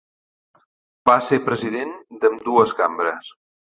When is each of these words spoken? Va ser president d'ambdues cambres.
Va 1.11 1.19
ser 1.27 1.41
president 1.51 1.95
d'ambdues 2.25 2.79
cambres. 2.85 3.35